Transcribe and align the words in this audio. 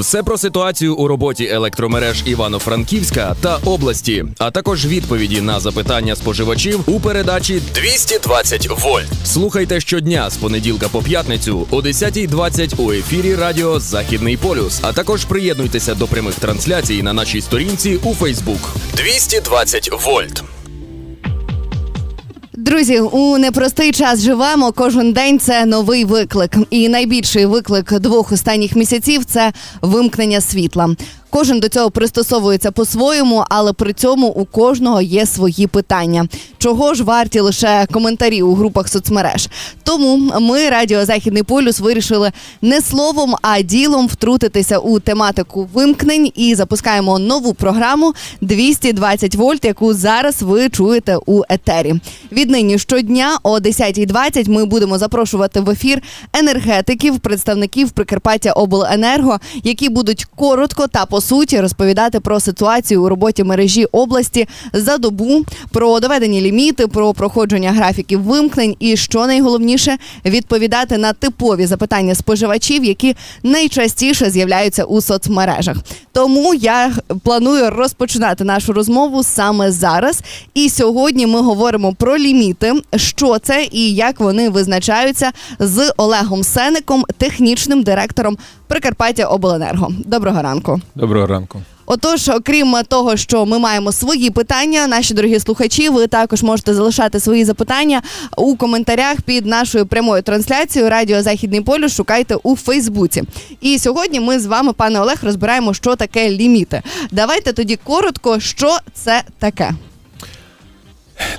Все 0.00 0.22
про 0.22 0.38
ситуацію 0.38 0.94
у 0.94 1.08
роботі 1.08 1.48
електромереж 1.52 2.22
Івано-Франківська 2.26 3.36
та 3.40 3.56
області, 3.56 4.24
а 4.38 4.50
також 4.50 4.86
відповіді 4.86 5.40
на 5.40 5.60
запитання 5.60 6.16
споживачів 6.16 6.80
у 6.86 7.00
передачі 7.00 7.62
220 7.74 8.68
вольт. 8.80 9.08
Слухайте 9.24 9.80
щодня 9.80 10.30
з 10.30 10.36
понеділка 10.36 10.88
по 10.88 11.02
п'ятницю 11.02 11.66
о 11.70 11.76
10.20 11.76 12.82
у 12.82 12.92
ефірі 12.92 13.34
Радіо 13.34 13.80
Західний 13.80 14.36
полюс. 14.36 14.80
А 14.82 14.92
також 14.92 15.24
приєднуйтеся 15.24 15.94
до 15.94 16.06
прямих 16.06 16.34
трансляцій 16.34 17.02
на 17.02 17.12
нашій 17.12 17.40
сторінці 17.40 17.98
у 18.04 18.14
Фейсбук. 18.14 18.76
220 18.96 19.90
вольт. 20.04 20.53
Друзі, 22.74 23.00
у 23.00 23.38
непростий 23.38 23.92
час 23.92 24.20
живемо. 24.20 24.72
Кожен 24.72 25.12
день 25.12 25.38
це 25.38 25.66
новий 25.66 26.04
виклик. 26.04 26.56
І 26.70 26.88
найбільший 26.88 27.46
виклик 27.46 27.98
двох 28.00 28.32
останніх 28.32 28.76
місяців 28.76 29.24
це 29.24 29.52
вимкнення 29.82 30.40
світла. 30.40 30.96
Кожен 31.34 31.60
до 31.60 31.68
цього 31.68 31.90
пристосовується 31.90 32.70
по-своєму, 32.70 33.44
але 33.48 33.72
при 33.72 33.92
цьому 33.92 34.26
у 34.26 34.44
кожного 34.44 35.02
є 35.02 35.26
свої 35.26 35.66
питання. 35.66 36.28
Чого 36.58 36.94
ж 36.94 37.04
варті 37.04 37.40
лише 37.40 37.86
коментарі 37.92 38.42
у 38.42 38.54
групах 38.54 38.88
соцмереж? 38.88 39.48
Тому 39.82 40.32
ми, 40.40 40.70
Радіо 40.70 41.04
Західний 41.04 41.42
полюс, 41.42 41.80
вирішили 41.80 42.32
не 42.62 42.80
словом, 42.80 43.34
а 43.42 43.60
ділом 43.60 44.06
втрутитися 44.06 44.78
у 44.78 45.00
тематику 45.00 45.68
вимкнень 45.72 46.32
і 46.34 46.54
запускаємо 46.54 47.18
нову 47.18 47.54
програму 47.54 48.14
220 48.40 49.34
вольт, 49.34 49.64
яку 49.64 49.94
зараз 49.94 50.42
ви 50.42 50.68
чуєте 50.68 51.18
у 51.26 51.42
етері. 51.48 51.94
Віднині 52.32 52.78
щодня 52.78 53.38
о 53.42 53.58
10.20 53.58 54.50
ми 54.50 54.64
будемо 54.64 54.98
запрошувати 54.98 55.60
в 55.60 55.70
ефір 55.70 56.02
енергетиків, 56.32 57.18
представників 57.18 57.90
Прикарпаття 57.90 58.52
Обленерго, 58.52 59.40
які 59.64 59.88
будуть 59.88 60.24
коротко 60.36 60.86
та 60.86 61.06
по 61.06 61.23
суті 61.24 61.60
розповідати 61.60 62.20
про 62.20 62.40
ситуацію 62.40 63.02
у 63.02 63.08
роботі 63.08 63.44
мережі 63.44 63.84
області 63.84 64.48
за 64.72 64.98
добу, 64.98 65.44
про 65.72 66.00
доведені 66.00 66.40
ліміти, 66.40 66.86
про 66.86 67.14
проходження 67.14 67.72
графіків 67.72 68.22
вимкнень 68.22 68.76
і 68.78 68.96
що 68.96 69.26
найголовніше 69.26 69.96
відповідати 70.24 70.98
на 70.98 71.12
типові 71.12 71.66
запитання 71.66 72.14
споживачів, 72.14 72.84
які 72.84 73.16
найчастіше 73.42 74.30
з'являються 74.30 74.84
у 74.84 75.00
соцмережах. 75.00 75.76
Тому 76.12 76.54
я 76.54 76.92
планую 77.22 77.70
розпочинати 77.70 78.44
нашу 78.44 78.72
розмову 78.72 79.22
саме 79.22 79.70
зараз. 79.70 80.20
І 80.54 80.68
сьогодні 80.70 81.26
ми 81.26 81.40
говоримо 81.40 81.94
про 81.94 82.18
ліміти, 82.18 82.72
що 82.96 83.38
це 83.38 83.68
і 83.72 83.94
як 83.94 84.20
вони 84.20 84.48
визначаються 84.48 85.32
з 85.58 85.92
Олегом 85.96 86.44
Сеником, 86.44 87.04
технічним 87.18 87.82
директором 87.82 88.38
Прикарпаття 88.66 89.24
Обленерго. 89.24 89.92
Доброго 90.04 90.42
ранку. 90.42 90.80
Доброго 90.94 91.26
ранку. 91.26 91.62
Отож, 91.86 92.28
окрім 92.28 92.76
того, 92.88 93.16
що 93.16 93.46
ми 93.46 93.58
маємо 93.58 93.92
свої 93.92 94.30
питання, 94.30 94.86
наші 94.86 95.14
дорогі 95.14 95.40
слухачі, 95.40 95.88
ви 95.88 96.06
також 96.06 96.42
можете 96.42 96.74
залишати 96.74 97.20
свої 97.20 97.44
запитання 97.44 98.02
у 98.36 98.56
коментарях 98.56 99.20
під 99.20 99.46
нашою 99.46 99.86
прямою 99.86 100.22
трансляцією 100.22 100.90
Радіо 100.90 101.22
Західний 101.22 101.60
полюс. 101.60 101.94
Шукайте 101.94 102.36
у 102.42 102.56
Фейсбуці. 102.56 103.22
І 103.60 103.78
сьогодні 103.78 104.20
ми 104.20 104.38
з 104.38 104.46
вами, 104.46 104.72
пане 104.72 105.00
Олег, 105.00 105.18
розбираємо, 105.22 105.74
що 105.74 105.96
таке 105.96 106.30
ліміти. 106.30 106.82
Давайте 107.10 107.52
тоді 107.52 107.76
коротко, 107.76 108.40
що 108.40 108.78
це 108.94 109.22
таке. 109.38 109.72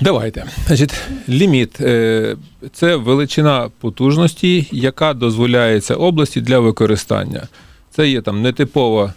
Давайте. 0.00 0.44
Значить, 0.66 0.94
ліміт 1.28 1.80
е, 1.80 2.36
це 2.72 2.96
величина 2.96 3.70
потужності, 3.80 4.68
яка 4.72 5.14
дозволяється 5.14 5.94
області 5.94 6.40
для 6.40 6.58
використання. 6.58 7.48
Це 7.90 8.08
є 8.08 8.22
там 8.22 8.42
нетипова 8.42 9.14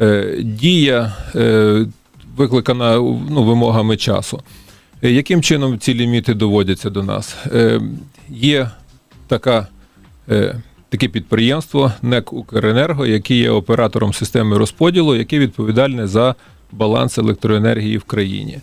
е, 0.00 0.36
дія, 0.42 1.16
е, 1.34 1.86
викликана 2.36 2.94
ну, 3.30 3.44
вимогами 3.44 3.96
часу. 3.96 4.42
Яким 5.02 5.42
чином 5.42 5.78
ці 5.78 5.94
ліміти 5.94 6.34
доводяться 6.34 6.90
до 6.90 7.02
нас? 7.02 7.36
Є 8.28 8.70
така. 9.28 9.66
Таке 10.88 11.08
підприємство 11.08 11.92
НЕК 12.02 12.32
Укренерго, 12.32 13.06
яке 13.06 13.34
є 13.34 13.50
оператором 13.50 14.12
системи 14.12 14.58
розподілу, 14.58 15.16
яке 15.16 15.38
відповідальне 15.38 16.06
за 16.06 16.34
баланс 16.72 17.18
електроенергії 17.18 17.98
в 17.98 18.04
країні. 18.04 18.58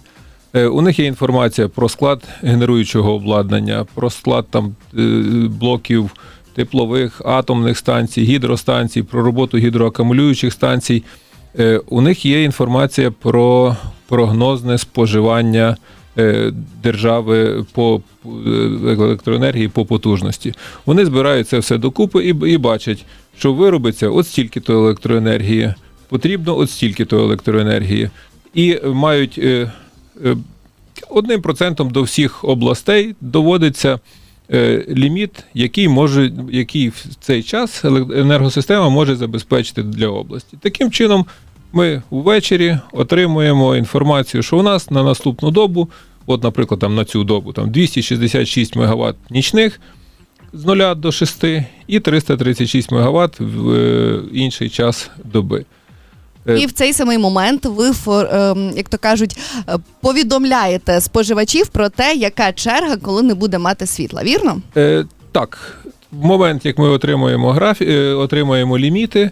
Е, 0.53 0.67
у 0.67 0.81
них 0.81 0.99
є 0.99 1.05
інформація 1.05 1.67
про 1.67 1.89
склад 1.89 2.23
генеруючого 2.41 3.13
обладнання, 3.13 3.85
про 3.93 4.09
склад 4.09 4.45
там 4.49 4.75
е, 4.97 5.01
блоків 5.59 6.11
теплових, 6.55 7.21
атомних 7.25 7.77
станцій, 7.77 8.21
гідростанцій, 8.21 9.03
про 9.03 9.23
роботу 9.23 9.57
гідроакумулюючих 9.57 10.53
станцій. 10.53 11.03
Е, 11.59 11.81
у 11.87 12.01
них 12.01 12.25
є 12.25 12.43
інформація 12.43 13.11
про 13.11 13.77
прогнозне 14.07 14.77
споживання 14.77 15.77
держави 16.83 17.65
по 17.73 18.01
електроенергії 18.85 19.67
по 19.67 19.85
потужності. 19.85 20.53
Вони 20.85 21.05
збирають 21.05 21.47
це 21.47 21.59
все 21.59 21.77
докупи 21.77 22.25
і 22.25 22.51
і 22.53 22.57
бачать, 22.57 23.05
що 23.37 23.53
виробиться 23.53 24.09
от 24.09 24.27
стільки-то 24.27 24.73
електроенергії, 24.73 25.73
потрібно 26.09 26.57
от 26.57 26.71
стільки-то 26.71 27.17
електроенергії, 27.17 28.09
і 28.53 28.79
мають. 28.85 29.39
Одним 31.09 31.41
процентом 31.41 31.89
до 31.89 32.01
всіх 32.01 32.43
областей 32.43 33.15
доводиться 33.21 33.99
е, 34.51 34.85
ліміт, 34.89 35.43
який 35.53 35.87
може, 35.87 36.31
який 36.51 36.89
в 36.89 37.05
цей 37.19 37.43
час 37.43 37.85
енергосистема 37.85 38.89
може 38.89 39.15
забезпечити 39.15 39.83
для 39.83 40.07
області. 40.07 40.57
Таким 40.61 40.91
чином, 40.91 41.25
ми 41.73 42.01
ввечері 42.09 42.77
отримуємо 42.91 43.75
інформацію, 43.75 44.43
що 44.43 44.57
у 44.57 44.63
нас 44.63 44.91
на 44.91 45.03
наступну 45.03 45.51
добу, 45.51 45.89
от, 46.25 46.43
наприклад, 46.43 46.79
там 46.79 46.95
на 46.95 47.05
цю 47.05 47.23
добу 47.23 47.53
там 47.53 47.71
266 47.71 48.75
МВт 48.75 49.15
нічних 49.29 49.79
з 50.53 50.65
0 50.65 50.95
до 50.95 51.11
6 51.11 51.43
і 51.87 51.99
336 51.99 52.91
МВт 52.91 53.39
в 53.39 53.71
е, 53.71 54.21
інший 54.33 54.69
час 54.69 55.11
доби. 55.23 55.65
Е, 56.49 56.59
і 56.59 56.65
в 56.65 56.71
цей 56.71 56.93
самий 56.93 57.17
момент 57.17 57.65
ви 57.65 57.91
ем, 58.31 58.71
як 58.75 58.89
то 58.89 58.97
кажуть, 58.97 59.37
е, 59.69 59.77
повідомляєте 60.01 61.01
споживачів 61.01 61.67
про 61.67 61.89
те, 61.89 62.13
яка 62.13 62.51
черга, 62.51 62.97
коли 62.97 63.23
не 63.23 63.33
буде 63.33 63.57
мати 63.57 63.85
світла. 63.85 64.23
Вірно? 64.23 64.61
Е, 64.77 65.05
Так, 65.31 65.83
в 66.11 66.25
момент, 66.25 66.65
як 66.65 66.77
ми 66.77 66.89
отримуємо 66.89 67.51
графі, 67.51 67.85
е, 67.85 68.13
отримуємо 68.13 68.77
ліміти, 68.77 69.31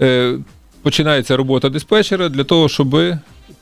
е, 0.00 0.38
починається 0.82 1.36
робота 1.36 1.68
диспетчера 1.68 2.28
для 2.28 2.44
того, 2.44 2.68
щоб 2.68 2.96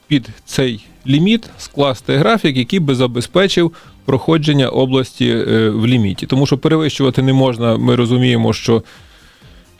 під 0.06 0.28
цей 0.46 0.86
ліміт 1.06 1.50
скласти 1.58 2.16
графік, 2.16 2.56
який 2.56 2.80
би 2.80 2.94
забезпечив 2.94 3.72
проходження 4.04 4.68
області 4.68 5.34
в 5.74 5.86
ліміті. 5.86 6.26
Тому 6.26 6.46
що 6.46 6.58
перевищувати 6.58 7.22
не 7.22 7.32
можна. 7.32 7.76
Ми 7.76 7.96
розуміємо, 7.96 8.52
що 8.52 8.82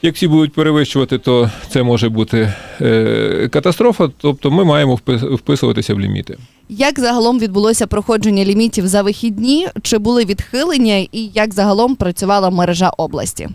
як 0.04 0.14
всі 0.14 0.28
будуть 0.28 0.52
перевищувати, 0.52 1.18
то 1.18 1.50
це 1.68 1.82
може 1.82 2.08
бути 2.08 2.52
е, 2.80 3.48
катастрофа. 3.52 4.08
Тобто 4.18 4.50
ми 4.50 4.64
маємо 4.64 4.98
вписуватися 5.32 5.94
в 5.94 6.00
ліміти. 6.00 6.38
Як 6.68 7.00
загалом 7.00 7.38
відбулося 7.38 7.86
проходження 7.86 8.44
лімітів 8.44 8.86
за 8.86 9.02
вихідні? 9.02 9.68
Чи 9.82 9.98
були 9.98 10.24
відхилення, 10.24 10.96
і 10.96 11.30
як 11.34 11.54
загалом 11.54 11.96
працювала 11.96 12.50
мережа 12.50 12.88
області? 12.88 13.48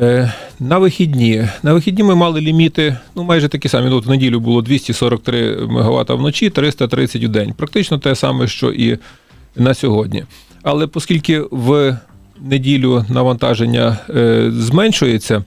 Е, 0.00 0.32
на 0.60 0.78
вихідні 0.78 1.48
на 1.62 1.72
вихідні 1.72 2.02
ми 2.02 2.14
мали 2.14 2.40
ліміти, 2.40 2.96
ну 3.16 3.22
майже 3.22 3.48
такі 3.48 3.68
самі. 3.68 3.90
Ну, 3.90 4.00
в 4.00 4.08
неділю 4.08 4.40
було 4.40 4.62
243 4.62 5.56
МВт 5.66 6.10
вночі, 6.10 6.50
330 6.50 7.24
у 7.24 7.28
день. 7.28 7.52
Практично 7.52 7.98
те 7.98 8.14
саме, 8.14 8.46
що 8.48 8.72
і 8.72 8.98
на 9.56 9.74
сьогодні. 9.74 10.24
Але 10.62 10.88
оскільки 10.94 11.42
в 11.50 11.98
неділю 12.40 13.04
навантаження 13.08 13.98
е, 14.10 14.50
зменшується. 14.50 15.44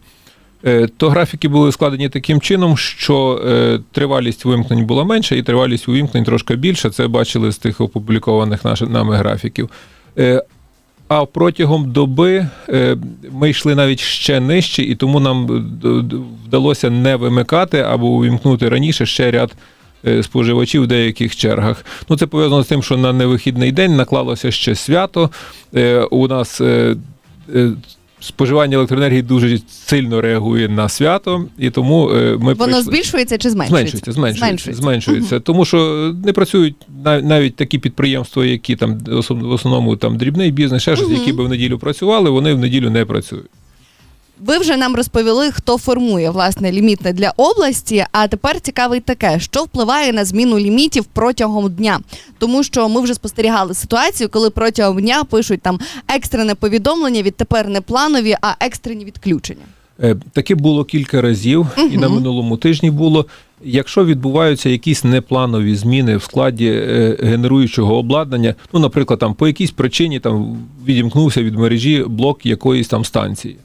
Е, 0.66 0.88
то 0.97 1.09
графіки 1.09 1.47
були 1.47 1.72
складені 1.72 2.09
таким 2.09 2.41
чином, 2.41 2.78
що 2.78 3.41
е, 3.48 3.80
тривалість 3.92 4.45
вимкнень 4.45 4.86
була 4.86 5.04
менша, 5.04 5.36
і 5.36 5.44
тривалість 5.44 5.89
увімкнень 5.89 6.24
трошки 6.24 6.56
більша. 6.56 6.89
Це 6.89 7.07
бачили 7.07 7.51
з 7.51 7.57
тих 7.57 7.81
опублікованих 7.81 8.65
нами 8.81 9.15
графіків. 9.15 9.69
Е, 10.18 10.44
а 11.07 11.25
протягом 11.25 11.92
доби 11.92 12.48
ми 13.31 13.50
йшли 13.50 13.75
навіть 13.75 14.00
ще 14.00 14.39
нижче, 14.39 14.83
і 14.83 14.95
тому 14.95 15.19
нам 15.19 15.48
вдалося 16.45 16.89
не 16.89 17.16
вимикати 17.16 17.80
або 17.80 18.07
увімкнути 18.07 18.69
раніше 18.69 19.06
ще 19.06 19.31
ряд 19.31 19.56
споживачів 20.21 20.83
в 20.83 20.88
деяких 20.88 21.36
чергах. 21.36 21.86
Ну 22.09 22.18
це 22.18 22.27
пов'язано 22.27 22.63
з 22.63 22.68
тим, 22.68 22.83
що 22.83 22.98
на 22.98 23.13
невихідний 23.13 23.71
день 23.71 23.95
наклалося 23.95 24.51
ще 24.51 24.75
свято. 24.75 25.30
У 26.12 26.27
нас 26.27 26.62
споживання 28.24 28.78
електроенергії 28.78 29.22
дуже 29.22 29.60
сильно 29.86 30.22
реагує 30.22 30.70
на 30.70 30.90
свято, 30.90 31.46
і 31.58 31.70
тому 31.70 32.10
е, 32.10 32.14
ми 32.14 32.54
воно 32.54 32.56
прийшли... 32.56 32.81
збільшується 32.81 33.38
чи 33.38 33.50
зменшується? 33.50 33.98
Зменшується, 33.98 34.12
зменшується, 34.12 34.46
зменшується. 34.46 34.81
зменшується. 34.81 35.36
Угу. 35.36 35.44
Тому 35.46 35.66
що 35.66 36.14
не 36.25 36.34
працюють 36.34 36.75
навіть 37.04 37.56
такі 37.56 37.80
підприємства, 37.80 38.46
які 38.46 38.75
там 38.75 38.98
в 39.30 39.52
основному 39.52 39.96
там 39.96 40.18
дрібний 40.18 40.52
бізнес, 40.52 40.81
ще 40.81 40.96
щось, 40.96 41.08
угу. 41.08 41.18
які 41.18 41.34
би 41.34 41.44
в 41.44 41.50
неділю 41.50 41.80
працювали, 41.80 42.30
вони 42.30 42.54
в 42.54 42.60
неділю 42.60 42.90
не 42.90 43.06
працюють. 43.06 43.50
Ви 44.45 44.57
вже 44.57 44.78
нам 44.78 44.95
розповіли, 44.95 45.51
хто 45.51 45.78
формує 45.78 46.30
власне 46.30 46.72
ліміти 46.72 47.13
для 47.13 47.34
області. 47.38 48.06
А 48.12 48.28
тепер 48.28 48.62
цікавить 48.62 49.06
таке, 49.06 49.40
що 49.40 49.63
впливає 49.63 50.13
на 50.13 50.25
зміну 50.25 50.60
лімітів 50.60 51.06
протягом 51.06 51.72
дня, 51.72 52.00
тому 52.38 52.63
що 52.63 52.90
ми 52.90 53.01
вже 53.01 53.13
спостерігали 53.13 53.74
ситуацію, 53.74 54.30
коли 54.30 54.50
протягом 54.50 55.01
дня 55.01 55.24
пишуть 55.24 55.62
там 55.62 55.80
екстрене 56.07 56.56
повідомлення, 56.56 57.22
відтепер 57.22 57.69
не 57.69 57.81
планові, 57.81 58.36
а 58.42 58.54
екстрені 58.60 59.06
відключення. 59.06 59.62
Е, 60.00 60.16
Таке 60.34 60.56
було 60.56 60.84
кілька 60.84 61.22
разів, 61.22 61.68
і 61.92 61.98
на 61.98 62.10
минулому 62.10 62.57
тижні 62.57 62.92
було. 62.92 63.25
Якщо 63.66 64.06
відбуваються 64.06 64.69
якісь 64.69 65.04
непланові 65.04 65.75
зміни 65.75 66.18
в 66.18 66.24
складі 66.24 66.68
е, 66.68 67.18
генеруючого 67.22 67.98
обладнання, 67.98 68.56
ну, 68.74 68.80
наприклад, 68.80 69.19
там 69.19 69.34
по 69.34 69.48
якійсь 69.48 69.72
причині 69.72 70.19
там 70.19 70.57
відімкнувся 70.86 71.44
від 71.44 71.56
мережі 71.56 72.06
блок 72.07 72.45
якоїсь 72.45 72.88
там 72.88 73.06
станції. 73.06 73.57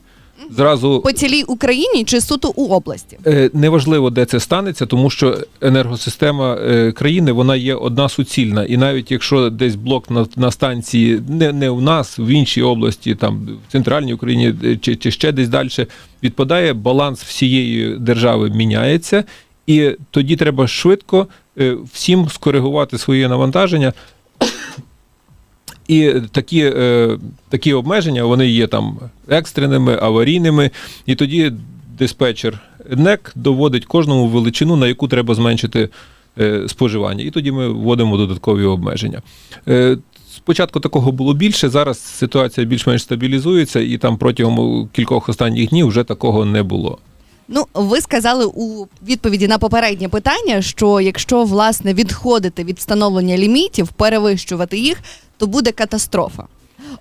Зразу 0.51 1.01
По 1.01 1.11
цілій 1.11 1.43
Україні 1.43 2.03
чи 2.03 2.21
суто 2.21 2.53
у 2.55 2.67
області? 2.67 3.17
Е, 3.27 3.49
Неважливо, 3.53 4.09
де 4.09 4.25
це 4.25 4.39
станеться, 4.39 4.85
тому 4.85 5.09
що 5.09 5.37
енергосистема 5.61 6.55
е, 6.55 6.91
країни 6.91 7.31
вона 7.31 7.55
є 7.55 7.75
одна 7.75 8.09
суцільна. 8.09 8.63
І 8.63 8.77
навіть 8.77 9.11
якщо 9.11 9.49
десь 9.49 9.75
блок 9.75 10.09
на, 10.09 10.25
на 10.35 10.51
станції 10.51 11.21
не, 11.29 11.53
не 11.53 11.69
у 11.69 11.81
нас, 11.81 12.19
в 12.19 12.27
іншій 12.27 12.61
області, 12.61 13.15
там 13.15 13.49
в 13.67 13.71
центральній 13.71 14.13
Україні 14.13 14.53
е, 14.63 14.77
чи, 14.77 14.95
чи 14.95 15.11
ще 15.11 15.31
десь 15.31 15.49
далі, 15.49 15.69
відпадає, 16.23 16.73
баланс 16.73 17.23
всієї 17.23 17.95
держави 17.95 18.49
міняється, 18.49 19.23
і 19.67 19.91
тоді 20.11 20.35
треба 20.35 20.67
швидко 20.67 21.27
всім 21.93 22.29
скоригувати 22.29 22.97
своє 22.97 23.29
навантаження. 23.29 23.93
І 25.89 26.13
такі, 26.31 26.59
е, 26.75 27.17
такі 27.49 27.73
обмеження 27.73 28.23
вони 28.23 28.47
є 28.47 28.67
там 28.67 28.99
екстреними, 29.29 29.97
аварійними, 30.01 30.71
і 31.05 31.15
тоді 31.15 31.53
диспетчер 31.97 32.59
НЕК 32.89 33.31
доводить 33.35 33.85
кожному 33.85 34.27
величину, 34.27 34.75
на 34.75 34.87
яку 34.87 35.07
треба 35.07 35.35
зменшити 35.35 35.89
е, 36.39 36.63
споживання. 36.67 37.23
І 37.23 37.31
тоді 37.31 37.51
ми 37.51 37.67
вводимо 37.69 38.17
додаткові 38.17 38.63
обмеження. 38.63 39.21
Е, 39.67 39.97
Спочатку 40.35 40.79
такого 40.79 41.11
було 41.11 41.33
більше, 41.33 41.69
зараз 41.69 41.99
ситуація 41.99 42.65
більш-менш 42.65 43.01
стабілізується, 43.01 43.79
і 43.79 43.97
там 43.97 44.17
протягом 44.17 44.89
кількох 44.93 45.29
останніх 45.29 45.69
днів 45.69 45.87
вже 45.87 46.03
такого 46.03 46.45
не 46.45 46.63
було. 46.63 46.97
Ну, 47.47 47.65
ви 47.73 48.01
сказали 48.01 48.45
у 48.45 48.85
відповіді 49.07 49.47
на 49.47 49.57
попереднє 49.57 50.09
питання, 50.09 50.61
що 50.61 51.01
якщо 51.01 51.43
власне 51.43 51.93
відходити 51.93 52.63
від 52.63 52.77
встановлення 52.77 53.37
лімітів, 53.37 53.87
перевищувати 53.87 54.77
їх, 54.77 55.01
то 55.39 55.47
буде 55.47 55.71
катастрофа. 55.71 56.43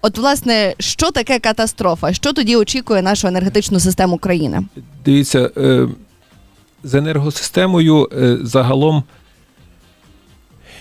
От, 0.03 0.19
власне, 0.19 0.75
що 0.79 1.11
таке 1.11 1.39
катастрофа? 1.39 2.13
Що 2.13 2.33
тоді 2.33 2.57
очікує 2.57 3.03
нашу 3.03 3.29
енергетичну 3.29 3.81
систему 3.81 4.19
країни? 4.19 4.63
Дивіться, 5.05 5.51
е, 5.57 5.89
з 6.85 6.95
енергосистемою 6.95 8.09
е, 8.13 8.39
загалом 8.43 9.03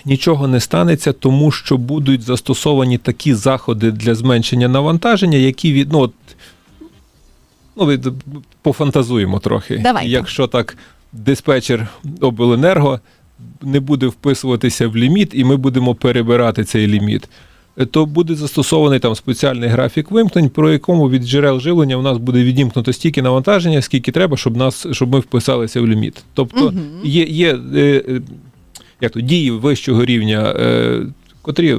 нічого 0.06 0.48
не 0.48 0.60
станеться, 0.60 1.14
тому 1.14 1.52
що 1.52 1.78
будуть 1.78 2.22
застосовані 2.22 2.98
такі 2.98 3.34
заходи 3.34 3.92
для 3.92 4.16
зменшення 4.16 4.68
навантаження, 4.68 5.38
які 5.38 5.74
від 5.74 5.92
ну, 5.92 6.00
от, 6.00 6.14
ну 7.76 8.00
пофантазуємо 8.62 9.40
трохи. 9.40 9.80
Давайте. 9.84 10.10
Якщо 10.10 10.48
так 10.48 10.78
диспетчер 11.14 11.88
обленерго 12.22 13.00
не 13.62 13.80
буде 13.80 14.08
вписуватися 14.08 14.88
в 14.88 14.98
ліміт, 14.98 15.32
і 15.34 15.44
ми 15.44 15.58
будемо 15.58 15.96
перебирати 15.96 16.64
цей 16.64 16.88
ліміт. 16.88 17.30
е, 17.78 17.86
То 17.86 18.06
буде 18.06 18.36
застосований 18.36 19.00
там 19.00 19.16
спеціальний 19.16 19.70
графік 19.70 20.12
вимкнень, 20.12 20.50
про 20.50 20.72
якому 20.72 21.10
від 21.10 21.24
джерел 21.24 21.60
живлення 21.60 21.96
у 21.96 22.02
нас 22.02 22.18
буде 22.18 22.44
відімкнуто 22.44 22.94
стільки 22.94 23.22
навантаження, 23.22 23.82
скільки 23.82 24.12
треба, 24.12 24.38
щоб 24.38 24.58
нас, 24.58 24.88
щоб 24.92 25.12
ми 25.12 25.20
вписалися 25.20 25.82
в 25.82 25.88
ліміт. 25.88 26.24
Тобто 26.34 26.74
є, 27.04 27.24
є 27.24 27.56
е, 27.76 28.04
е, 28.10 28.22
як 29.02 29.12
то, 29.12 29.22
дії 29.22 29.52
вищого 29.52 30.06
рівня, 30.06 30.56
котрі 31.42 31.78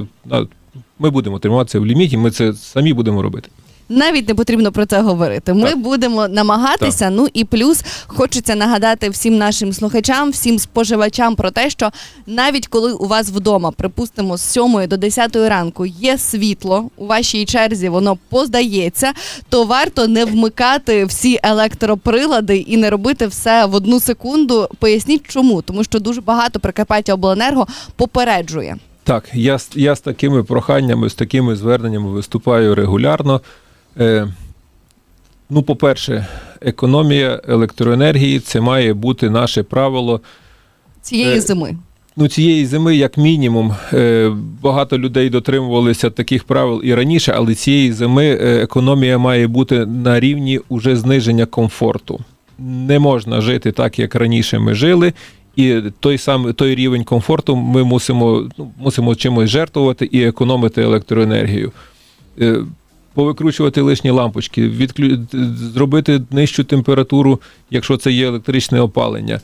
ми 0.99 1.09
будемо 1.09 1.39
триматися 1.39 1.79
в 1.79 1.85
ліміті, 1.85 2.17
ми 2.17 2.31
це 2.31 2.53
самі 2.53 2.93
будемо 2.93 3.21
робити. 3.21 3.49
Навіть 3.89 4.27
не 4.27 4.35
потрібно 4.35 4.71
про 4.71 4.85
це 4.85 5.01
говорити. 5.01 5.53
Ми 5.53 5.69
Так. 5.69 5.77
будемо 5.79 6.27
намагатися. 6.27 7.09
Ну 7.09 7.27
і 7.33 7.43
плюс 7.45 7.83
хочеться 8.07 8.55
нагадати 8.55 9.09
всім 9.09 9.37
нашим 9.37 9.73
слухачам, 9.73 10.31
всім 10.31 10.59
споживачам 10.59 11.35
про 11.35 11.51
те, 11.51 11.69
що 11.69 11.89
навіть 12.27 12.67
коли 12.67 12.93
у 12.93 13.07
вас 13.07 13.29
вдома, 13.29 13.71
припустимо, 13.71 14.37
з 14.37 14.41
7 14.41 14.87
до 14.87 14.97
10 14.97 15.35
ранку 15.35 15.85
є 15.85 16.17
світло 16.17 16.89
у 16.97 17.05
вашій 17.05 17.45
черзі, 17.45 17.89
воно 17.89 18.17
поздається, 18.29 19.11
то 19.49 19.63
варто 19.63 20.07
не 20.07 20.25
вмикати 20.25 21.05
всі 21.05 21.39
електроприлади 21.43 22.57
і 22.57 22.77
не 22.77 22.89
робити 22.89 23.27
все 23.27 23.65
в 23.65 23.75
одну 23.75 23.99
секунду. 23.99 24.67
Поясніть, 24.79 25.27
чому, 25.27 25.61
тому 25.61 25.83
що 25.83 25.99
дуже 25.99 26.21
багато 26.21 26.59
Прикарпаття 26.59 27.13
Обленерго 27.13 27.67
попереджує. 27.95 28.75
Так, 29.03 29.29
я, 29.33 29.59
я 29.75 29.95
з 29.95 30.01
такими 30.01 30.43
проханнями, 30.43 31.09
з 31.09 31.13
такими 31.13 31.55
зверненнями 31.55 32.09
виступаю 32.09 32.75
регулярно. 32.75 33.41
Е, 33.99 34.27
ну, 35.49 35.63
по-перше, 35.63 36.27
економія 36.61 37.41
електроенергії 37.47 38.39
це 38.39 38.61
має 38.61 38.93
бути 38.93 39.29
наше 39.29 39.63
правило. 39.63 40.21
Цієї 41.01 41.37
Е, 41.37 41.41
зими 41.41 41.77
Ну, 42.17 42.27
цієї 42.27 42.65
зими, 42.65 42.95
як 42.95 43.17
мінімум, 43.17 43.75
е, 43.93 44.31
багато 44.61 44.97
людей 44.97 45.29
дотримувалися 45.29 46.09
таких 46.09 46.43
правил 46.43 46.81
і 46.83 46.95
раніше, 46.95 47.33
але 47.35 47.55
цієї 47.55 47.93
зими 47.93 48.29
економія 48.41 49.17
має 49.17 49.47
бути 49.47 49.85
на 49.85 50.19
рівні 50.19 50.59
уже 50.69 50.95
зниження 50.95 51.45
комфорту. 51.45 52.19
Не 52.59 52.99
можна 52.99 53.41
жити 53.41 53.71
так, 53.71 53.99
як 53.99 54.15
раніше 54.15 54.59
ми 54.59 54.73
жили, 54.73 55.13
і 55.55 55.81
той 55.99 56.17
самий 56.17 56.53
той 56.53 56.75
рівень 56.75 57.03
комфорту 57.03 57.55
ми 57.55 57.83
мусимо, 57.83 58.49
ну, 58.57 58.71
мусимо 58.79 59.15
чимось 59.15 59.49
жертвувати 59.49 60.05
і 60.05 60.23
економити 60.23 60.81
електроенергію. 60.81 61.71
Повикручувати 63.19 63.81
лишні 63.81 64.09
лампочки, 64.09 64.69
відклю... 64.69 65.27
зробити 65.55 66.21
нижчу 66.31 66.63
температуру, 66.63 67.41
якщо 67.69 67.97
це 67.97 68.11
є 68.11 68.27
електричне 68.27 68.81
опалення. 68.81 69.41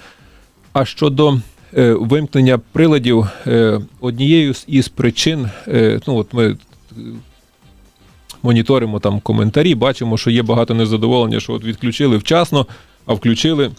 А 0.73 0.85
щодо 0.85 1.41
е, 1.77 1.93
вимкнення 1.93 2.57
приладів, 2.57 3.27
е, 3.47 3.79
однією 3.99 4.53
із 4.67 4.87
причин, 4.87 5.49
е, 5.67 5.99
ну 6.07 6.15
от 6.15 6.33
ми 6.33 6.45
е, 6.47 6.55
моніторимо 8.43 8.99
там 8.99 9.19
коментарі, 9.19 9.75
бачимо, 9.75 10.17
що 10.17 10.29
є 10.29 10.43
багато 10.43 10.73
незадоволення, 10.73 11.39
що 11.39 11.53
от 11.53 11.63
відключили 11.63 12.17
вчасно, 12.17 12.67
а 13.05 13.13
включили 13.13 13.71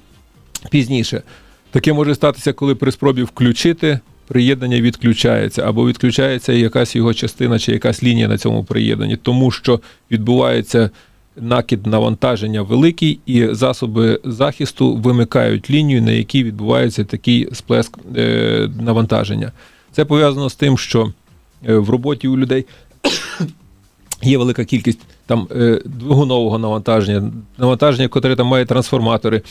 пізніше. 0.71 1.23
Таке 1.71 1.93
може 1.93 2.15
статися, 2.15 2.53
коли 2.53 2.75
при 2.75 2.93
спробі 2.93 3.23
включити 3.23 4.01
приєднання 4.29 4.81
відключається, 4.81 5.63
або 5.63 5.87
відключається 5.87 6.53
якась 6.53 6.97
його 6.97 7.15
частина 7.15 7.59
чи 7.59 7.73
якась 7.73 8.03
лінія 8.03 8.29
на 8.29 8.39
цьому 8.39 8.65
приєднанні, 8.65 9.17
тому 9.17 9.51
що 9.51 9.81
відбувається 10.11 10.91
накид 11.37 11.87
навантаження 11.87 12.63
великий, 12.63 13.19
і 13.27 13.47
засоби 13.55 14.21
захисту 14.25 14.97
вимикають 14.97 15.71
лінію, 15.71 16.03
на 16.03 16.13
якій 16.13 16.45
відбувається 16.45 17.05
такий 17.05 17.49
сплеск 17.53 17.99
е, 18.17 18.71
навантаження. 18.81 19.53
Це 19.93 20.05
пов'язано 20.05 20.51
з 20.51 20.55
тим, 20.55 20.79
що 20.79 21.13
е, 21.69 21.75
в 21.75 21.91
роботі 21.91 22.29
у 22.29 22.37
людей 22.37 22.65
є 24.23 24.39
велика 24.39 24.65
кількість 24.65 25.01
там 25.27 25.49
е, 25.57 25.83
двигунового 25.85 26.59
навантаження, 26.59 27.33
навантаження, 27.59 28.09
котре 28.09 28.37
там 28.37 28.47
має 28.47 28.67
трансформатори, 28.67 29.43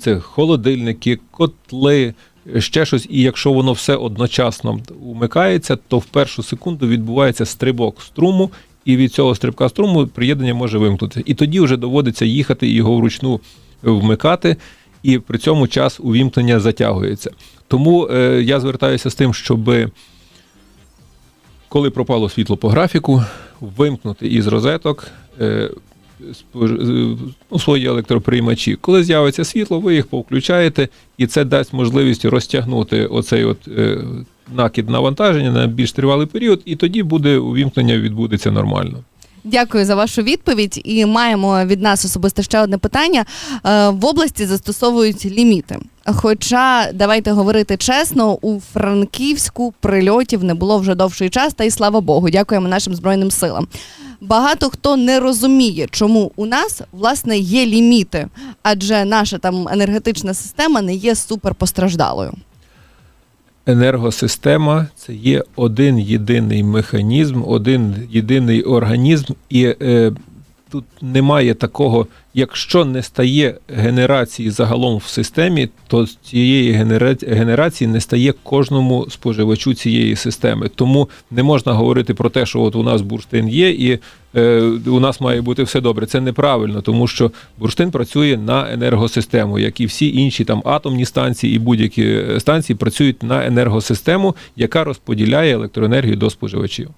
це 0.00 0.20
холодильники, 0.20 1.18
котли, 1.30 2.14
ще 2.58 2.86
щось. 2.86 3.06
І 3.10 3.22
якщо 3.22 3.52
воно 3.52 3.72
все 3.72 3.96
одночасно 3.96 4.78
умикається, 5.02 5.76
то 5.76 5.98
в 5.98 6.04
першу 6.04 6.42
секунду 6.42 6.88
відбувається 6.88 7.46
стрибок 7.46 8.02
струму, 8.02 8.50
і 8.84 8.96
від 8.96 9.12
цього 9.12 9.34
стрибка 9.34 9.68
струму 9.68 10.06
приєднання 10.06 10.54
може 10.54 10.78
вимкнути. 10.78 11.22
І 11.26 11.34
тоді 11.34 11.60
вже 11.60 11.76
доводиться 11.76 12.24
їхати 12.24 12.68
і 12.68 12.74
його 12.74 12.96
вручну 12.96 13.40
вмикати, 13.82 14.56
і 15.02 15.18
при 15.18 15.38
цьому 15.38 15.68
час 15.68 16.00
увімкнення 16.00 16.60
затягується. 16.60 17.30
Тому 17.68 18.08
е, 18.08 18.42
я 18.42 18.60
звертаюся 18.60 19.10
з 19.10 19.14
тим, 19.14 19.34
щоби 19.34 19.90
коли 21.68 21.90
пропало 21.90 22.28
світло 22.28 22.56
по 22.56 22.68
графіку, 22.68 23.22
вимкнути 23.60 24.28
із 24.28 24.46
розеток 24.46 25.08
е, 26.20 26.66
ну, 27.50 27.58
свої 27.58 27.86
електроприймачі. 27.86 28.76
Коли 28.80 29.04
з'явиться 29.04 29.44
світло, 29.44 29.80
ви 29.80 29.94
їх 29.94 30.06
повключаєте, 30.06 30.88
і 31.18 31.26
це 31.26 31.44
дасть 31.44 31.72
можливість 31.72 32.24
розтягнути 32.24 33.06
оцей 33.06 33.44
от 33.44 33.68
е, 33.68 33.98
накид 34.54 34.90
навантаження 34.90 35.52
на 35.52 35.66
більш 35.66 35.92
тривалий 35.92 36.26
період, 36.26 36.62
і 36.64 36.76
тоді 36.76 37.02
буде 37.02 37.38
увімкнення 37.38 37.98
відбудеться 37.98 38.50
нормально. 38.50 38.98
Дякую 39.48 39.84
за 39.84 39.94
вашу 39.94 40.22
відповідь. 40.22 40.80
І 40.84 41.06
маємо 41.06 41.64
від 41.64 41.82
нас 41.82 42.04
особисто 42.04 42.42
ще 42.42 42.60
одне 42.60 42.78
питання. 42.78 43.24
Е, 43.66 43.88
В 43.88 44.04
області 44.06 44.46
застосовують 44.46 45.24
ліміти. 45.26 45.78
Хоча 46.04 46.92
давайте 46.94 47.30
говорити 47.30 47.76
чесно, 47.76 48.38
у 48.42 48.60
Франківську 48.72 49.74
прильотів 49.80 50.44
не 50.44 50.54
було 50.54 50.78
вже 50.78 50.94
довший 50.94 51.30
час, 51.30 51.54
та 51.54 51.64
й 51.64 51.70
слава 51.70 52.00
Богу, 52.00 52.30
дякуємо 52.30 52.68
нашим 52.68 52.94
збройним 52.94 53.30
силам. 53.30 53.66
багато 54.20 54.70
хто 54.70 54.96
не 54.96 55.20
розуміє, 55.20 55.86
чому 55.90 56.32
у 56.36 56.46
нас 56.46 56.80
власне 56.92 57.38
є 57.38 57.66
ліміти, 57.66 58.28
адже 58.62 59.04
наша 59.04 59.38
там 59.38 59.68
енергетична 59.68 60.34
система 60.34 60.82
не 60.82 60.94
є 60.94 61.14
суперпостраждалою. 61.14 62.32
Енергосистема 63.66 64.86
це 64.96 65.14
є 65.14 65.42
один 65.56 65.98
єдиний 65.98 66.62
механізм, 66.62 67.42
один 67.46 67.94
єдиний 68.10 68.62
організм, 68.62 69.32
і 69.50 69.64
е, 69.64 70.12
тут 70.76 70.84
немає 71.02 71.54
такого, 71.54 72.06
якщо 72.34 72.84
не 72.84 73.02
стає 73.02 73.54
генерації 73.68 74.50
загалом 74.50 74.96
в 74.96 75.06
системі, 75.06 75.68
то 75.86 76.06
цієї 76.06 76.72
генера- 76.72 77.34
генерації 77.34 77.88
не 77.88 78.00
стає 78.00 78.34
кожному 78.42 79.06
споживачу 79.10 79.74
цієї 79.74 80.16
системи. 80.16 80.68
Тому 80.74 81.08
не 81.30 81.42
можна 81.42 81.72
говорити 81.72 82.14
про 82.14 82.30
те, 82.30 82.46
що 82.46 82.62
от 82.62 82.76
у 82.76 82.82
нас 82.82 83.02
бурштин 83.02 83.48
є, 83.48 83.70
і 83.70 83.98
е, 84.36 84.60
у 84.86 85.00
нас 85.00 85.20
має 85.20 85.40
бути 85.40 85.62
все 85.62 85.80
добре. 85.80 86.06
Це 86.06 86.20
неправильно, 86.20 86.82
тому 86.82 87.06
що 87.06 87.30
бурштин 87.58 87.90
працює 87.90 88.36
на 88.36 88.72
енергосистему, 88.72 89.58
як 89.58 89.80
і 89.80 89.86
всі 89.86 90.16
інші 90.16 90.44
там 90.44 90.62
атомні 90.64 91.04
станції 91.04 91.56
і 91.56 91.58
будь-які 91.58 92.02
е, 92.02 92.40
станції 92.40 92.76
працюють 92.76 93.22
на 93.22 93.46
енергосистему, 93.46 94.36
яка 94.56 94.84
розподіляє 94.84 95.54
електроенергію 95.54 96.16
до 96.16 96.30
споживачів. 96.30 96.90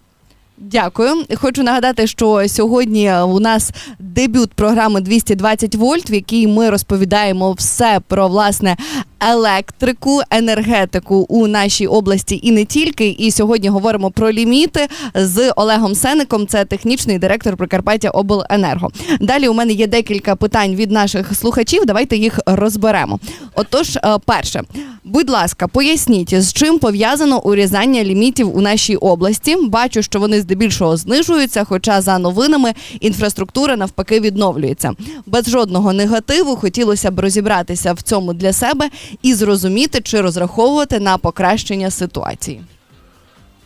Дякую. 0.60 1.24
Хочу 1.36 1.62
нагадати, 1.62 2.06
що 2.06 2.48
сьогодні 2.48 3.12
у 3.14 3.40
нас 3.40 3.70
дебют 3.98 4.54
програми 4.54 5.00
220 5.00 5.74
вольт, 5.74 6.10
в 6.10 6.12
якій 6.12 6.46
ми 6.46 6.70
розповідаємо 6.70 7.52
все 7.52 8.00
про 8.08 8.28
власне 8.28 8.76
електрику, 9.20 10.20
енергетику 10.30 11.26
у 11.28 11.46
нашій 11.46 11.86
області 11.86 12.40
і 12.42 12.50
не 12.50 12.64
тільки. 12.64 13.08
І 13.08 13.30
сьогодні 13.30 13.68
говоримо 13.68 14.10
про 14.10 14.32
ліміти 14.32 14.88
з 15.14 15.50
Олегом 15.50 15.94
Сеником. 15.94 16.46
Це 16.46 16.64
технічний 16.64 17.18
директор 17.18 17.56
Прикарпаття 17.56 18.10
Обленерго. 18.10 18.90
Далі 19.20 19.48
у 19.48 19.54
мене 19.54 19.72
є 19.72 19.86
декілька 19.86 20.36
питань 20.36 20.74
від 20.74 20.90
наших 20.90 21.34
слухачів. 21.34 21.86
Давайте 21.86 22.16
їх 22.16 22.40
розберемо. 22.46 23.18
Отож, 23.54 23.96
е, 23.96 24.18
перше, 24.24 24.62
будь 25.04 25.30
ласка, 25.30 25.68
поясніть, 25.68 26.42
з 26.42 26.52
чим 26.52 26.78
пов'язано 26.78 27.40
урізання 27.40 28.04
лімітів 28.04 28.56
у 28.56 28.60
нашій 28.60 28.96
області. 28.96 29.56
Бачу, 29.68 30.02
що 30.02 30.20
вони 30.20 30.40
здебільшого 30.40 30.96
знижуються, 30.96 31.64
хоча 31.64 32.00
за 32.00 32.18
новинами 32.18 32.74
інфраструктура 33.00 33.76
навпаки 33.76 34.20
відновлюється. 34.20 34.92
Без 35.26 35.50
жодного 35.50 35.92
негативу 35.92 36.56
хотілося 36.56 37.10
б 37.10 37.20
розібратися 37.20 37.92
в 37.92 38.02
цьому 38.02 38.34
для 38.34 38.52
себе 38.52 38.90
і 39.22 39.34
зрозуміти, 39.34 40.00
чи 40.00 40.20
розраховувати 40.20 41.00
на 41.00 41.18
покращення 41.18 41.90
ситуації. 41.90 42.60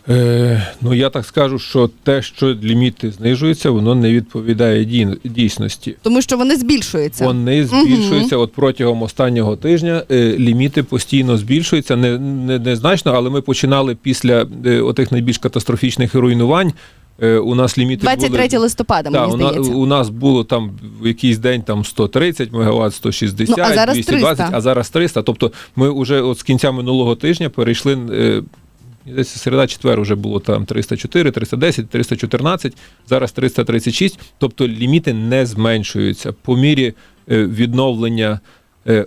Е, 0.08 0.66
ну 0.80 0.94
я 0.94 1.10
так 1.10 1.26
скажу, 1.26 1.58
що 1.58 1.90
те, 2.02 2.22
що 2.22 2.54
ліміти 2.54 3.10
знижуються, 3.10 3.70
воно 3.70 3.94
не 3.94 4.12
відповідає 4.12 4.84
дійсності. 5.24 5.96
Тому 6.02 6.22
що 6.22 6.36
вони 6.36 6.56
збільшуються. 6.56 7.24
Вони 7.24 7.66
збільшуються. 7.66 8.36
От 8.36 8.52
протягом 8.52 9.02
останнього 9.02 9.56
тижня 9.56 10.02
е, 10.10 10.36
ліміти 10.38 10.82
постійно 10.82 11.36
збільшуються. 11.36 11.96
Не, 11.96 12.18
не, 12.18 12.58
незначно, 12.58 13.12
але 13.12 13.30
ми 13.30 13.40
починали 13.40 13.94
після 13.94 14.46
е, 14.66 14.80
отих 14.80 15.12
найбільш 15.12 15.38
катастрофічних 15.38 16.14
руйнувань. 16.14 16.72
Е, 17.22 17.38
у 17.38 17.54
нас 17.54 17.78
ліміти 17.78 18.02
23 18.02 18.48
були. 18.48 18.58
листопада, 18.58 19.10
Так, 19.10 19.28
мені 19.30 19.44
у, 19.44 19.48
здається. 19.48 19.72
у 19.72 19.86
нас 19.86 20.08
було 20.08 20.44
там 20.44 20.70
в 21.00 21.06
якийсь 21.06 21.38
день 21.38 21.62
там 21.62 21.84
130 21.84 22.52
МВт, 22.52 22.94
160, 22.94 23.48
Ну, 23.58 23.64
а 23.64 23.74
зараз 23.74 23.94
220, 23.96 24.36
300. 24.36 24.50
а 24.52 24.60
зараз 24.60 24.90
300. 24.90 25.22
Тобто 25.22 25.52
ми 25.76 26.00
вже 26.02 26.20
от 26.20 26.38
з 26.38 26.42
кінця 26.42 26.72
минулого 26.72 27.16
тижня 27.16 27.50
перейшли. 27.50 27.98
Е, 28.12 28.42
Десь 29.06 29.28
середа 29.28 29.66
четвер 29.66 30.00
вже 30.00 30.14
було 30.14 30.40
там 30.40 30.64
304, 30.64 31.30
310, 31.30 31.88
314, 31.88 32.76
зараз 33.08 33.32
336. 33.32 34.18
Тобто 34.38 34.68
ліміти 34.68 35.12
не 35.14 35.46
зменшуються. 35.46 36.32
По 36.32 36.56
мірі 36.56 36.94
е, 37.30 37.44
відновлення 37.46 38.40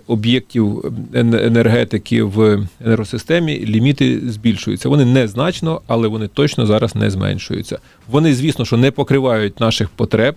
об'єктів 0.06 0.84
енергетики 1.14 2.22
в 2.22 2.66
енергосистемі 2.84 3.66
ліміти 3.66 4.20
збільшуються. 4.24 4.88
Вони 4.88 5.04
незначно, 5.04 5.80
але 5.86 6.08
вони 6.08 6.28
точно 6.28 6.66
зараз 6.66 6.94
не 6.94 7.10
зменшуються. 7.10 7.78
Вони, 8.08 8.34
звісно, 8.34 8.64
що 8.64 8.76
не 8.76 8.90
покривають 8.90 9.60
наших 9.60 9.88
потреб. 9.88 10.34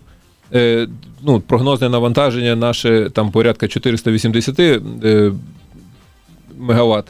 Е, 0.53 0.87
ну, 1.23 1.39
прогнозне 1.39 1.89
навантаження 1.89 2.55
наше 2.55 3.09
там 3.13 3.31
порядка 3.31 3.67
480 3.67 4.59
е, 4.59 5.31
мегаватт. 6.57 7.05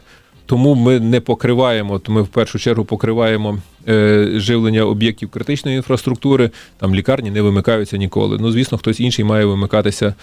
Тому 0.46 0.74
ми 0.74 1.00
не 1.00 1.20
покриваємо, 1.20 1.98
то 1.98 2.12
ми 2.12 2.22
в 2.22 2.28
першу 2.28 2.58
чергу 2.58 2.84
покриваємо 2.84 3.58
е, 3.88 4.28
живлення 4.34 4.82
об'єктів 4.82 5.30
критичної 5.30 5.76
інфраструктури. 5.76 6.50
Там 6.78 6.94
лікарні 6.94 7.30
не 7.30 7.42
вимикаються 7.42 7.96
ніколи. 7.96 8.38
Ну, 8.40 8.52
звісно, 8.52 8.78
хтось 8.78 9.00
інший 9.00 9.24
має 9.24 9.44
вимикатися, 9.44 10.14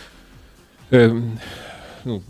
е, 0.94 1.14
ну, 2.06 2.22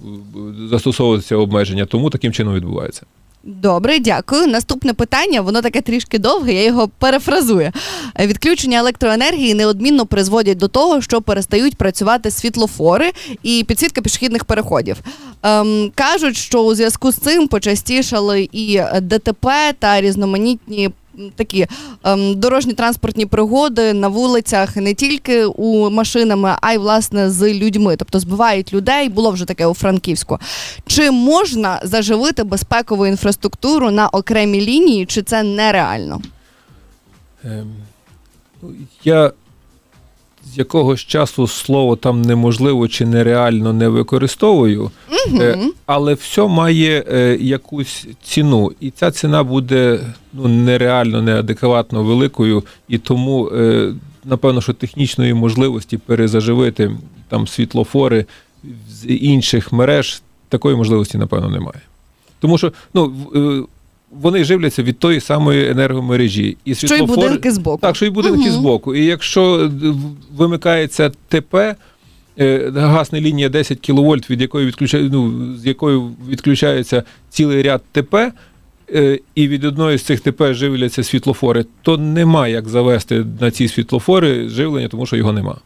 застосовуватися 0.70 1.36
обмеження. 1.36 1.86
Тому 1.86 2.10
таким 2.10 2.32
чином 2.32 2.54
відбувається. 2.54 3.02
Добре, 3.44 4.00
дякую. 4.00 4.48
Наступне 4.48 4.94
питання, 4.94 5.42
воно 5.42 5.62
таке 5.62 5.82
трішки 5.82 6.20
довге, 6.20 6.54
я 6.54 6.64
його 6.64 6.88
перефразую. 6.88 7.72
Відключення 8.20 8.80
електроенергії 8.80 9.54
неодмінно 9.54 10.06
призводять 10.06 10.58
до 10.58 10.68
того, 10.68 11.02
що 11.02 11.22
перестають 11.22 11.76
працювати 11.76 12.32
світлофори 12.32 13.12
і 13.44 13.66
підсвітка 13.68 14.02
пішохідних 14.02 14.46
переходів. 14.46 14.98
Ем, 15.44 15.92
кажуть, 15.96 16.38
що 16.38 16.60
у 16.64 16.76
зв'язку 16.76 17.12
з 17.12 17.16
цим 17.16 17.48
почастішали 17.48 18.50
і 18.52 18.82
ДТП 19.02 19.74
та 19.80 20.02
різноманітні 20.02 20.90
такі 21.36 21.68
ем, 22.04 22.40
дорожні 22.40 22.74
транспортні 22.74 23.26
пригоди 23.26 23.94
на 23.94 24.08
вулицях 24.08 24.76
не 24.76 24.94
тільки 24.94 25.46
у 25.46 25.90
машинами, 25.90 26.56
а 26.62 26.74
й 26.74 26.78
власне 26.78 27.30
з 27.30 27.54
людьми. 27.54 27.96
Тобто 27.98 28.20
збивають 28.20 28.74
людей. 28.74 29.10
Було 29.10 29.32
вже 29.32 29.46
таке 29.46 29.66
у 29.66 29.74
Франківську. 29.74 30.40
Чи 30.86 31.12
можна 31.12 31.80
заживити 31.84 32.44
безпекову 32.44 33.08
інфраструктуру 33.08 33.92
на 33.92 34.08
окремій 34.08 34.62
лінії, 34.62 35.06
чи 35.06 35.22
це 35.22 35.44
нереально? 35.44 36.22
Ем, 37.44 37.74
ну, 38.62 38.70
Я 39.04 39.32
з 40.54 40.58
якогось 40.58 41.00
часу 41.00 41.48
слово 41.48 41.96
там 41.96 42.22
неможливо 42.22 42.88
чи 42.88 43.06
нереально 43.06 43.74
не 43.74 43.88
використовую, 43.88 44.92
е, 45.34 45.58
але 45.86 46.14
все 46.14 46.48
має 46.48 47.06
е, 47.12 47.38
якусь 47.42 48.08
ціну, 48.24 48.72
і 48.80 48.92
ця 48.92 49.12
ціна 49.12 49.44
буде 49.44 50.00
ну, 50.34 50.48
нереально, 50.48 51.22
неадекватно 51.22 52.04
великою, 52.04 52.64
і 52.88 52.98
тому, 52.98 53.50
е, 53.50 53.94
напевно, 54.26 54.62
що 54.62 54.74
технічної 54.74 55.34
можливості 55.34 55.98
перезаживити 55.98 56.92
там 57.30 57.48
світлофори 57.48 58.26
з 58.90 59.08
інших 59.08 59.72
мереж, 59.72 60.22
такої 60.50 60.76
можливості, 60.76 61.18
напевно, 61.18 61.50
немає. 61.50 61.82
Тому 62.40 62.58
що 62.58 62.74
ну, 62.94 63.14
вони 64.12 64.44
живляться 64.44 64.84
від 64.84 65.00
тої 65.00 65.20
самої 65.20 65.70
енергомережі. 65.70 66.58
І 66.66 66.76
Що 66.76 66.96
й 66.96 67.02
будинки 67.02 67.52
збоку. 67.52 67.78
так, 67.82 67.96
що 67.96 68.06
і 68.06 68.10
будинки 68.10 68.40
Мгм. 68.50 68.52
збоку. 68.52 68.96
І 68.96 69.06
якщо 69.06 69.60
е, 69.66 69.72
вимикається 70.38 71.12
ТП, 71.28 71.76
е, 72.40 72.72
гасна 72.76 73.20
лінія 73.22 73.50
10 73.50 73.80
кВт, 73.80 74.30
від 74.30 74.42
якої 74.42 74.66
відключає, 74.68 75.10
ну, 75.12 75.54
з 75.58 75.66
якою 75.66 76.12
відключається 76.30 77.04
цілий 77.30 77.62
ряд 77.62 77.82
ТП, 77.92 78.32
е, 78.96 79.20
і 79.36 79.48
від 79.48 79.64
одної 79.64 79.98
з 79.98 80.04
цих 80.04 80.20
ТП 80.20 80.54
живляться 80.54 81.04
світлофори, 81.04 81.66
то 81.82 81.98
нема 81.98 82.48
як 82.48 82.68
завести 82.70 83.26
на 83.42 83.52
ці 83.52 83.68
світлофори 83.68 84.50
живлення, 84.50 84.88
тому 84.88 85.06
що 85.06 85.16
його 85.16 85.34
нема. 85.34 85.58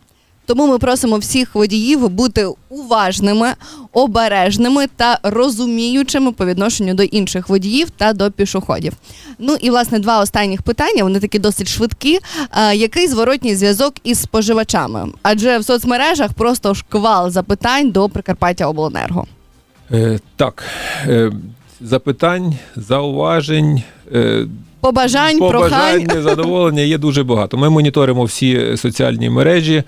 Тому 0.46 0.68
ми 0.68 0.78
просимо 0.78 1.18
всіх 1.18 1.56
водіїв 1.56 2.10
бути 2.10 2.48
уважними, 2.70 3.54
обережними 3.94 4.88
та 4.96 5.20
розуміючими 5.24 6.32
по 6.32 6.46
відношенню 6.46 6.94
до 6.94 7.04
інших 7.04 7.50
водіїв 7.50 7.90
та 7.90 8.14
до 8.14 8.32
пішоходів. 8.32 8.94
Ну 9.40 9.58
і 9.62 9.70
власне 9.70 10.00
два 10.00 10.20
останніх 10.22 10.62
питання. 10.62 11.04
Вони 11.04 11.20
такі 11.20 11.40
досить 11.40 11.68
швидкі. 11.68 12.20
Е, 12.58 12.76
який 12.76 13.08
зворотній 13.08 13.56
зв'язок 13.56 13.94
із 14.04 14.22
споживачами? 14.22 15.08
Адже 15.22 15.58
в 15.58 15.66
соцмережах 15.66 16.34
просто 16.34 16.76
шквал 16.76 17.30
запитань 17.30 17.92
до 17.92 18.10
Прикарпаття 18.10 18.68
Обленерго. 18.68 19.28
Е, 19.92 20.20
так, 20.36 20.64
е, 21.08 21.32
запитань, 21.82 22.56
зауважень. 22.76 23.84
Е, 24.14 24.48
Побажань, 24.80 25.38
прохань. 25.38 25.70
Побажань, 25.70 26.04
незадоволення 26.04 26.82
є 26.82 26.98
дуже 26.98 27.24
багато. 27.24 27.58
Ми 27.58 27.70
моніторимо 27.70 28.24
всі 28.24 28.78
соціальні 28.78 29.30
мережі, 29.30 29.84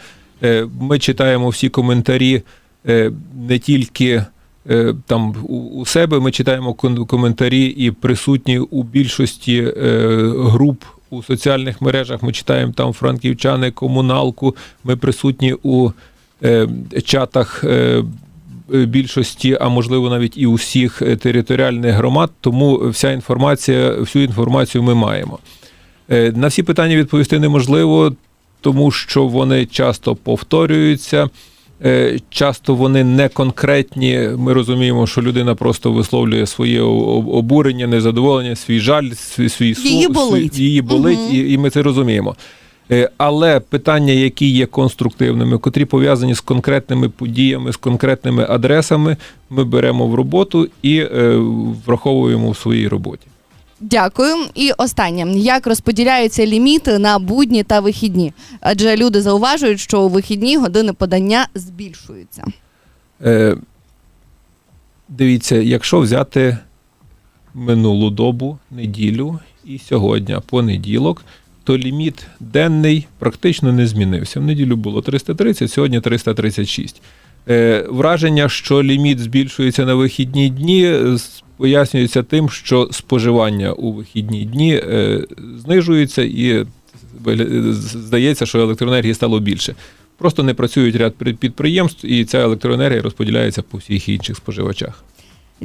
ми 0.82 1.00
читаємо 1.00 1.50
всі 1.50 1.70
коментарі 1.70 2.42
е, 2.88 3.12
не 3.48 3.60
тільки 3.60 4.26
е, 4.70 4.94
там 5.08 5.36
у- 5.48 5.86
себе, 5.86 6.20
ми 6.20 6.32
читаємо 6.32 6.74
коментарі 7.08 7.66
і 7.66 7.92
присутні 7.92 8.60
у 8.60 8.84
більшості 8.84 9.58
е, 9.78 9.98
груп. 10.36 10.84
У 11.10 11.24
соціальних 11.24 11.82
мережах 11.82 12.24
ми 12.24 12.32
читаємо 12.32 12.74
там 12.74 12.94
франківчани, 12.94 13.72
комуналку. 13.72 14.56
Ми 14.84 14.96
присутні 14.96 15.56
у 15.64 15.90
е, 16.44 16.68
чатах 17.06 17.64
е, 17.64 18.04
більшості, 18.70 19.58
а 19.62 19.70
можливо 19.70 20.10
навіть 20.10 20.38
і 20.38 20.48
усіх 20.48 21.02
е, 21.02 21.16
територіальних 21.16 21.96
громад. 21.96 22.32
Тому 22.42 22.90
вся 22.90 23.12
інформація, 23.12 23.92
всю 23.92 24.26
інформацію 24.26 24.84
ми 24.84 24.94
маємо. 24.96 25.40
Е, 26.12 26.32
На 26.36 26.48
всі 26.48 26.64
питання 26.64 26.96
відповісти 26.96 27.40
неможливо. 27.40 28.16
Тому 28.64 28.92
що 28.92 29.26
вони 29.28 29.66
часто 29.66 30.16
повторюються. 30.16 31.30
Е, 31.86 32.20
Часто 32.30 32.76
вони 32.76 33.04
не 33.04 33.30
конкретні. 33.30 34.30
Ми 34.38 34.54
розуміємо, 34.54 35.08
що 35.08 35.22
людина 35.22 35.56
просто 35.56 35.92
висловлює 35.92 36.46
своє 36.48 36.82
обурення, 36.82 37.88
незадоволення, 37.88 38.56
свій 38.56 38.80
жаль, 38.80 39.12
свій, 39.12 39.50
свій 39.50 39.76
Її 39.84 40.08
болить. 40.08 40.54
свій- 40.54 40.64
її 40.64 40.82
болить, 40.82 41.20
Мгм. 41.20 41.36
і, 41.36 41.54
і 41.54 41.58
ми 41.58 41.70
це 41.70 41.82
розуміємо. 41.82 42.36
Е, 42.92 43.10
Але 43.18 43.60
питання, 43.60 44.14
які 44.14 44.50
є 44.50 44.66
конструктивними, 44.66 45.58
котрі 45.58 45.86
пов'язані 45.86 46.34
з 46.36 46.40
конкретними 46.42 47.10
подіями, 47.10 47.74
з 47.74 47.78
конкретними 47.78 48.46
адресами, 48.50 49.18
ми 49.50 49.64
беремо 49.64 50.08
в 50.08 50.16
роботу 50.16 50.68
і 50.82 50.98
е, 50.98 51.36
враховуємо 51.86 52.52
в 52.52 52.58
своїй 52.58 52.88
роботі. 52.88 53.28
Дякую. 53.80 54.36
І 54.56 54.72
останнє: 54.78 55.40
як 55.40 55.68
розподіляються 55.68 56.46
ліміти 56.46 57.00
на 57.00 57.20
будні 57.20 57.64
та 57.64 57.80
вихідні? 57.80 58.34
Адже 58.62 58.98
люди 58.98 59.22
зауважують, 59.22 59.80
що 59.80 60.02
у 60.02 60.10
вихідні 60.10 60.58
години 60.58 60.94
подання 60.94 61.48
збільшуються. 61.56 62.46
Е, 63.22 63.58
Дивіться, 65.10 65.56
якщо 65.56 66.00
взяти 66.00 66.58
минулу 67.54 68.10
добу, 68.10 68.58
неділю 68.72 69.40
і 69.66 69.80
сьогодні, 69.80 70.38
понеділок, 70.46 71.26
то 71.64 71.78
ліміт 71.78 72.28
денний 72.40 73.08
практично 73.20 73.74
не 73.74 73.88
змінився. 73.88 74.40
В 74.40 74.44
неділю 74.44 74.76
було 74.76 75.02
330, 75.02 75.72
сьогодні 75.72 76.02
336. 76.02 77.02
Е, 77.50 77.86
Враження, 77.90 78.50
що 78.50 78.84
ліміт 78.84 79.20
збільшується 79.20 79.86
на 79.86 79.96
вихідні 79.96 80.50
дні, 80.50 81.18
пояснюється 81.64 82.24
тим, 82.24 82.50
що 82.50 82.90
споживання 82.92 83.74
у 83.74 83.92
вихідні 83.94 84.46
дні 84.46 84.76
е, 84.76 85.26
знижується 85.58 86.22
і 86.24 86.66
здається, 87.80 88.46
що 88.46 88.60
електроенергії 88.60 89.14
стало 89.14 89.40
більше. 89.40 89.76
Просто 90.18 90.44
не 90.44 90.54
працюють 90.54 90.96
ряд 90.96 91.16
під- 91.16 91.38
підприємств, 91.38 92.06
і 92.06 92.26
ця 92.26 92.38
електроенергія 92.40 93.02
розподіляється 93.02 93.62
по 93.62 93.78
всіх 93.78 94.10
інших 94.10 94.38
споживачах. 94.38 95.04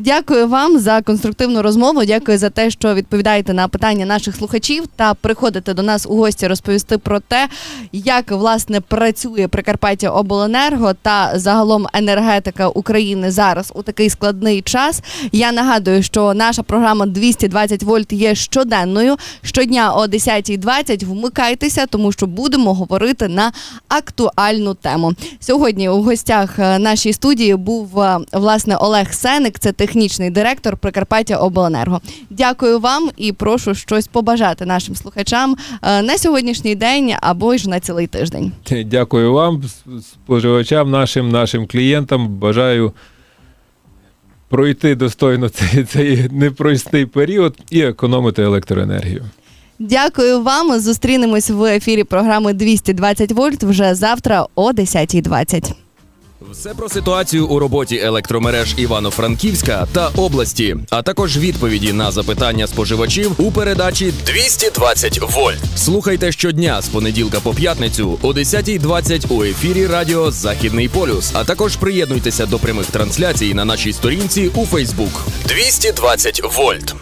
Дякую 0.01 0.49
вам 0.49 0.79
за 0.79 1.03
конструктивну 1.03 1.63
розмову. 1.63 2.05
Дякую 2.05 2.39
за 2.39 2.51
те, 2.51 2.71
що 2.71 2.95
відповідаєте 2.95 3.55
на 3.55 3.69
питання 3.69 4.07
наших 4.07 4.37
слухачів 4.37 4.85
та 4.97 5.15
приходите 5.15 5.75
до 5.75 5.83
нас 5.83 6.07
у 6.07 6.17
гості 6.17 6.47
розповісти 6.47 6.99
про 6.99 7.21
те, 7.21 7.49
як 7.93 8.31
власне 8.31 8.81
працює 8.81 9.49
Прикарпаття 9.49 10.11
Обленерго 10.11 10.93
та 11.03 11.33
загалом 11.35 11.87
енергетика 11.93 12.69
України 12.69 13.31
зараз 13.31 13.73
у 13.75 13.83
такий 13.83 14.11
складний 14.11 14.63
час. 14.63 15.03
Я 15.33 15.53
нагадую, 15.53 16.03
що 16.03 16.35
наша 16.35 16.63
програма 16.63 17.07
220 17.07 17.83
вольт 17.83 18.13
є 18.13 18.35
щоденною. 18.35 19.17
Щодня 19.43 19.93
о 19.93 20.07
10.20 20.07 21.07
вмикайтеся, 21.07 21.87
тому 21.87 22.13
що 22.13 22.27
будемо 22.27 22.75
говорити 22.75 23.29
на 23.29 23.53
актуальну 23.89 24.75
тему. 24.75 25.13
Сьогодні 25.41 25.89
у 25.89 26.03
гостях 26.03 26.59
е, 26.59 26.79
нашій 26.79 27.13
студії 27.13 27.57
був 27.57 28.01
е, 28.01 28.19
власне 28.33 28.77
Олег 28.77 29.15
Сеник, 29.15 29.59
це 29.59 29.73
технічний 29.89 30.31
директор 30.31 30.77
Прикарпаття 30.77 31.37
Обленерго. 31.37 32.01
Дякую 32.31 32.79
вам 32.79 33.11
і 33.17 33.33
прошу 33.33 33.75
щось 33.75 34.07
побажати 34.07 34.67
нашим 34.67 34.97
слухачам 34.97 35.57
е, 35.83 36.03
на 36.03 36.19
сьогоднішній 36.19 36.75
день 36.75 37.13
або 37.21 37.57
ж 37.57 37.71
на 37.71 37.81
цілий 37.81 38.07
тиждень. 38.07 38.53
Дякую 38.87 39.33
вам, 39.33 39.63
споживачам, 40.03 40.91
нашим, 40.91 41.29
нашим 41.29 41.67
клієнтам. 41.67 42.29
Бажаю 42.29 42.93
пройти 44.49 44.95
достойно 44.95 45.49
цей, 45.49 45.85
цей 45.85 46.29
непростий 46.33 47.07
період 47.07 47.59
і 47.71 47.81
економити 47.81 48.43
електроенергію. 48.43 49.25
Дякую 49.79 50.43
вам. 50.43 50.81
Зустрінемось 50.81 51.51
в 51.51 51.65
ефірі 51.65 52.05
програми 52.05 52.53
220 52.53 53.33
вольт 53.33 53.63
вже 53.63 53.95
завтра 53.95 54.47
о 54.55 54.71
10.20. 54.71 55.88
Все 56.41 56.75
про 56.75 56.89
ситуацію 56.89 57.47
у 57.47 57.59
роботі 57.59 58.01
електромереж 58.05 58.75
Івано-Франківська 58.77 59.87
та 59.93 60.09
області, 60.09 60.77
а 60.91 61.03
також 61.03 61.39
відповіді 61.39 61.93
на 61.93 62.11
запитання 62.11 62.67
споживачів 62.67 63.33
у 63.39 63.53
передачі 63.53 64.13
220 64.27 65.21
вольт. 65.21 65.59
Слухайте 65.77 66.33
щодня 66.33 66.83
з 66.83 66.89
понеділка 66.89 67.41
по 67.41 67.55
п'ятницю 67.55 68.19
о 68.23 68.33
10.20 68.33 69.33
у 69.35 69.45
ефірі 69.45 69.87
Радіо 69.87 70.31
Західний 70.31 70.89
полюс. 70.89 71.31
А 71.35 71.45
також 71.45 71.77
приєднуйтеся 71.77 72.47
до 72.47 72.59
прямих 72.59 72.87
трансляцій 72.87 73.55
на 73.55 73.65
нашій 73.65 73.93
сторінці 73.93 74.51
у 74.55 74.67
Фейсбук. 74.67 75.27
220 75.47 76.43
вольт. 76.57 76.95